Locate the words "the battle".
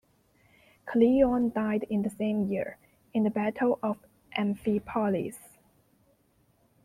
3.21-3.77